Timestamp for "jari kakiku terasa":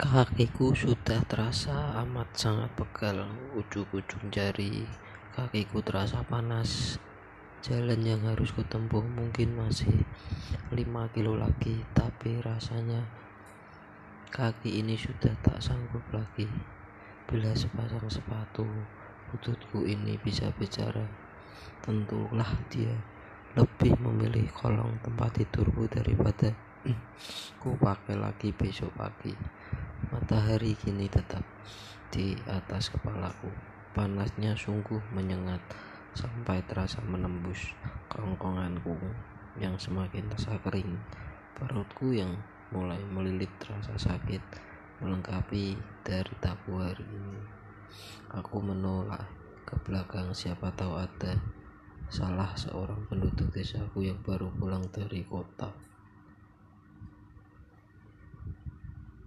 4.32-6.24